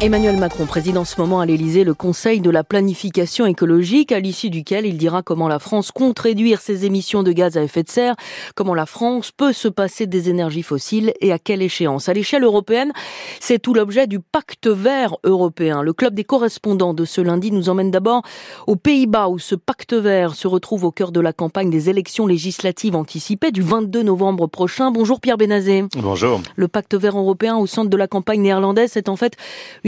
[0.00, 4.20] Emmanuel Macron préside en ce moment à l'Elysée le Conseil de la planification écologique, à
[4.20, 7.82] l'issue duquel il dira comment la France compte réduire ses émissions de gaz à effet
[7.82, 8.14] de serre,
[8.54, 12.08] comment la France peut se passer des énergies fossiles et à quelle échéance.
[12.08, 12.92] À l'échelle européenne,
[13.40, 15.82] c'est tout l'objet du pacte vert européen.
[15.82, 18.22] Le club des correspondants de ce lundi nous emmène d'abord
[18.68, 22.28] aux Pays-Bas où ce pacte vert se retrouve au cœur de la campagne des élections
[22.28, 24.92] législatives anticipées du 22 novembre prochain.
[24.92, 25.86] Bonjour Pierre Benazé.
[25.96, 26.40] Bonjour.
[26.54, 29.34] Le pacte vert européen au centre de la campagne néerlandaise, c'est en fait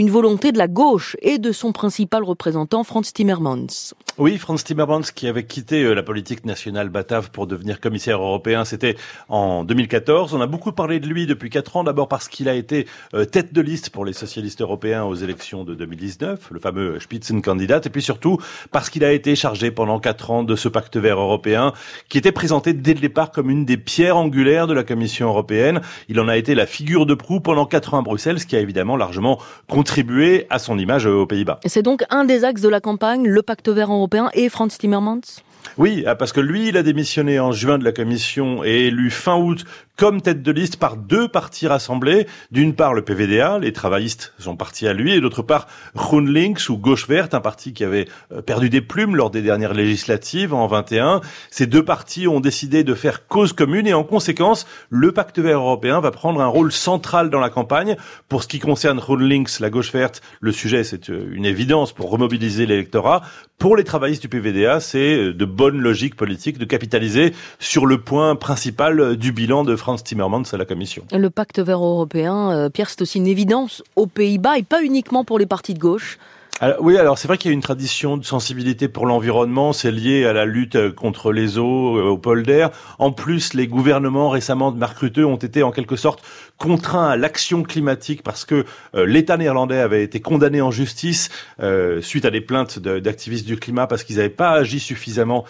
[0.09, 3.93] volonté de la gauche et de son principal représentant, Franz Timmermans.
[4.17, 8.65] Oui, Franz Timmermans qui avait quitté euh, la politique nationale batave pour devenir commissaire européen,
[8.65, 8.95] c'était
[9.29, 10.33] en 2014.
[10.33, 13.25] On a beaucoup parlé de lui depuis quatre ans, d'abord parce qu'il a été euh,
[13.25, 17.89] tête de liste pour les socialistes européens aux élections de 2019, le fameux Spitzenkandidat, et
[17.89, 18.37] puis surtout
[18.71, 21.73] parce qu'il a été chargé pendant quatre ans de ce pacte vert européen
[22.09, 25.81] qui était présenté dès le départ comme une des pierres angulaires de la Commission européenne.
[26.09, 28.55] Il en a été la figure de proue pendant quatre ans à Bruxelles, ce qui
[28.55, 29.90] a évidemment largement contribué
[30.49, 31.59] à son image aux Pays-Bas.
[31.65, 35.21] C'est donc un des axes de la campagne, le pacte vert européen et Franz Timmermans?
[35.77, 39.09] Oui, ah, parce que lui, il a démissionné en juin de la commission et élu
[39.09, 39.65] fin août
[40.01, 42.25] comme tête de liste par deux partis rassemblés.
[42.49, 46.77] D'une part, le PVDA, les travaillistes sont partis à lui, et d'autre part, GroenLinks ou
[46.77, 50.65] Gauche Verte, un parti qui avait euh, perdu des plumes lors des dernières législatives en
[50.65, 51.21] 21.
[51.51, 55.59] Ces deux partis ont décidé de faire cause commune et en conséquence, le pacte vert
[55.59, 57.95] européen va prendre un rôle central dans la campagne.
[58.27, 62.09] Pour ce qui concerne GroenLinks, la Gauche Verte, le sujet, c'est euh, une évidence pour
[62.09, 63.21] remobiliser l'électorat.
[63.59, 68.01] Pour les travaillistes du PVDA, c'est euh, de bonne logique politique de capitaliser sur le
[68.01, 71.03] point principal du bilan de Franz Timmermans à la Commission.
[71.11, 75.25] Le pacte vert européen, euh, Pierre, c'est aussi une évidence aux Pays-Bas et pas uniquement
[75.25, 76.17] pour les partis de gauche
[76.79, 80.25] oui, alors c'est vrai qu'il y a une tradition de sensibilité pour l'environnement, c'est lié
[80.25, 82.67] à la lutte euh, contre les eaux, euh, au polder.
[82.99, 86.21] En plus, les gouvernements récemment de Mark Rutte ont été en quelque sorte
[86.61, 91.29] contraints à l'action climatique parce que euh, l'État néerlandais avait été condamné en justice
[92.01, 95.45] suite à des plaintes d'activistes du climat parce qu'ils n'avaient pas agi suffisamment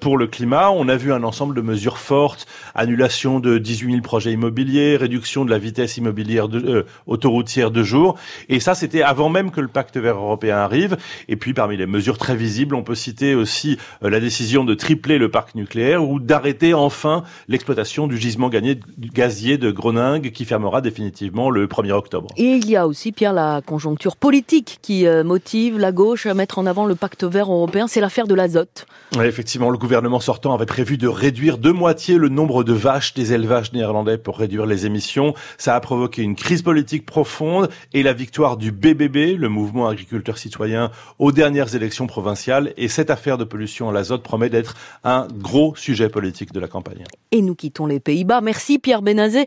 [0.00, 0.70] pour le climat.
[0.70, 5.44] On a vu un ensemble de mesures fortes, annulation de 18 000 projets immobiliers, réduction
[5.44, 8.18] de la vitesse immobilière de, autoroutière de jour.
[8.48, 10.96] Et ça, c'était avant même que le pacte vert européen arrive.
[11.28, 14.74] Et puis parmi les mesures très visibles, on peut citer aussi euh, la décision de
[14.74, 20.80] tripler le parc nucléaire ou d'arrêter enfin l'exploitation du gisement gazier de Groningue qui fermera
[20.80, 22.28] définitivement le 1er octobre.
[22.38, 26.32] Et il y a aussi, Pierre, la conjoncture politique qui euh, motive la gauche à
[26.32, 28.86] mettre en avant le pacte vert européen, c'est l'affaire de l'azote.
[29.22, 33.34] Effectivement, le gouvernement sortant avait prévu de réduire de moitié le nombre de vaches des
[33.34, 35.34] élevages néerlandais pour réduire les émissions.
[35.58, 40.38] Ça a provoqué une crise politique profonde et la victoire du BBB, le mouvement agriculteur
[40.38, 44.74] citoyens aux dernières élections provinciales et cette affaire de pollution à l'azote promet d'être
[45.04, 47.04] un gros sujet politique de la campagne.
[47.30, 48.40] Et nous quittons les Pays-Bas.
[48.40, 49.44] Merci Pierre Benazé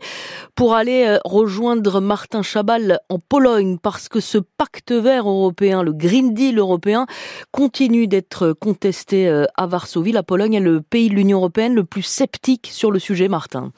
[0.54, 5.92] pour aller euh, rejoindre Martin Chabal en Pologne parce que ce pacte vert européen, le
[5.92, 7.06] Green Deal européen,
[7.50, 10.12] continue d'être contesté euh, à Varsovie.
[10.12, 13.72] La Pologne est le pays de l'Union européenne le plus sceptique sur le sujet, Martin.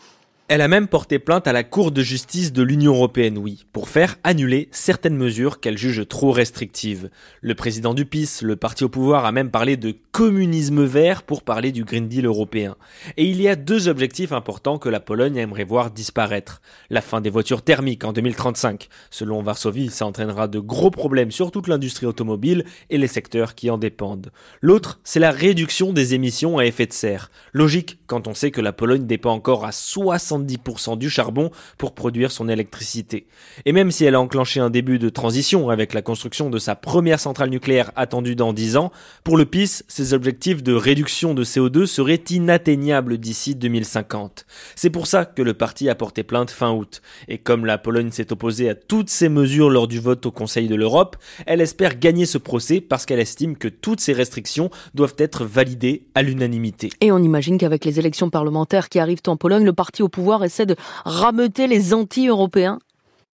[0.54, 3.88] Elle a même porté plainte à la Cour de justice de l'Union européenne, oui, pour
[3.88, 7.08] faire annuler certaines mesures qu'elle juge trop restrictives.
[7.40, 11.40] Le président du PIS, le parti au pouvoir, a même parlé de communisme vert pour
[11.40, 12.76] parler du Green Deal européen.
[13.16, 16.60] Et il y a deux objectifs importants que la Pologne aimerait voir disparaître.
[16.90, 18.88] La fin des voitures thermiques en 2035.
[19.10, 23.70] Selon Varsovie, ça entraînera de gros problèmes sur toute l'industrie automobile et les secteurs qui
[23.70, 24.30] en dépendent.
[24.60, 27.30] L'autre, c'est la réduction des émissions à effet de serre.
[27.54, 31.94] Logique quand on sait que la Pologne dépend encore à 60 10% du charbon pour
[31.94, 33.26] produire son électricité.
[33.64, 36.74] Et même si elle a enclenché un début de transition avec la construction de sa
[36.74, 38.92] première centrale nucléaire attendue dans 10 ans,
[39.24, 44.46] pour le PIS, ses objectifs de réduction de CO2 seraient inatteignables d'ici 2050.
[44.74, 47.02] C'est pour ça que le parti a porté plainte fin août.
[47.28, 50.68] Et comme la Pologne s'est opposée à toutes ces mesures lors du vote au Conseil
[50.68, 51.16] de l'Europe,
[51.46, 56.04] elle espère gagner ce procès parce qu'elle estime que toutes ces restrictions doivent être validées
[56.14, 56.90] à l'unanimité.
[57.00, 60.31] Et on imagine qu'avec les élections parlementaires qui arrivent en Pologne, le parti au pouvoir
[60.40, 62.78] essaie de rameuter les anti-européens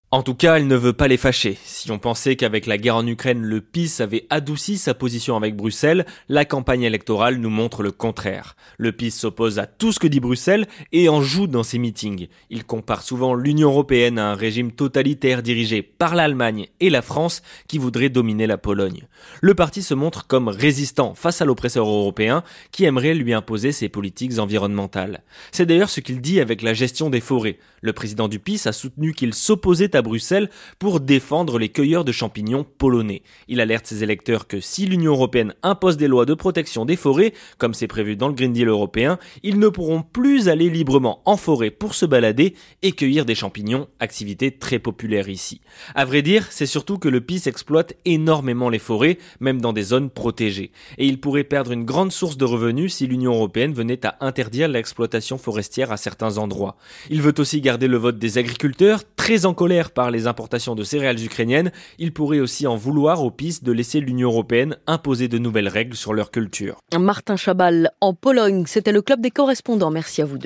[0.09, 1.57] en tout cas, elle ne veut pas les fâcher.
[1.65, 5.57] Si on pensait qu'avec la guerre en Ukraine, le PIS avait adouci sa position avec
[5.57, 8.55] Bruxelles, la campagne électorale nous montre le contraire.
[8.77, 12.27] Le PIS s'oppose à tout ce que dit Bruxelles et en joue dans ses meetings.
[12.49, 17.41] Il compare souvent l'Union européenne à un régime totalitaire dirigé par l'Allemagne et la France
[17.67, 19.07] qui voudrait dominer la Pologne.
[19.41, 23.89] Le parti se montre comme résistant face à l'oppresseur européen qui aimerait lui imposer ses
[23.89, 25.23] politiques environnementales.
[25.51, 27.59] C'est d'ailleurs ce qu'il dit avec la gestion des forêts.
[27.81, 30.49] Le président du PIS a soutenu qu'il s'opposait à Bruxelles
[30.79, 33.23] pour défendre les cueilleurs de champignons polonais.
[33.47, 37.33] Il alerte ses électeurs que si l'Union européenne impose des lois de protection des forêts,
[37.57, 41.37] comme c'est prévu dans le Green Deal européen, ils ne pourront plus aller librement en
[41.37, 45.61] forêt pour se balader et cueillir des champignons, activité très populaire ici.
[45.95, 49.83] À vrai dire, c'est surtout que le PIS exploite énormément les forêts, même dans des
[49.83, 50.71] zones protégées.
[50.97, 54.67] Et il pourrait perdre une grande source de revenus si l'Union européenne venait à interdire
[54.67, 56.77] l'exploitation forestière à certains endroits.
[57.09, 60.83] Il veut aussi garder le vote des agriculteurs, très en colère par les importations de
[60.83, 61.71] céréales ukrainiennes.
[61.99, 65.95] Il pourrait aussi en vouloir au PIS de laisser l'Union européenne imposer de nouvelles règles
[65.95, 66.77] sur leur culture.
[66.97, 69.91] Martin Chabal en Pologne, c'était le club des correspondants.
[69.91, 70.45] Merci à vous deux.